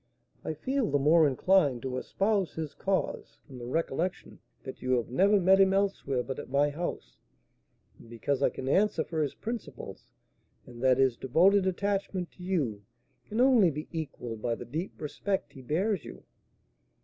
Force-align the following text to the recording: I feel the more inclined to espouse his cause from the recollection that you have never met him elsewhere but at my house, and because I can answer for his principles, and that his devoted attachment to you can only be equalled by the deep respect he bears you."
I 0.43 0.55
feel 0.55 0.89
the 0.89 0.97
more 0.97 1.27
inclined 1.27 1.83
to 1.83 1.95
espouse 1.99 2.55
his 2.55 2.73
cause 2.73 3.37
from 3.45 3.59
the 3.59 3.67
recollection 3.67 4.39
that 4.63 4.81
you 4.81 4.93
have 4.93 5.09
never 5.11 5.39
met 5.39 5.59
him 5.61 5.73
elsewhere 5.75 6.23
but 6.23 6.39
at 6.39 6.49
my 6.49 6.71
house, 6.71 7.19
and 7.99 8.09
because 8.09 8.41
I 8.41 8.49
can 8.49 8.67
answer 8.67 9.03
for 9.03 9.21
his 9.21 9.35
principles, 9.35 10.07
and 10.65 10.81
that 10.81 10.97
his 10.97 11.17
devoted 11.17 11.67
attachment 11.67 12.31
to 12.31 12.41
you 12.41 12.81
can 13.27 13.39
only 13.39 13.69
be 13.69 13.87
equalled 13.91 14.41
by 14.41 14.55
the 14.55 14.65
deep 14.65 14.99
respect 14.99 15.53
he 15.53 15.61
bears 15.61 16.03
you." 16.03 16.23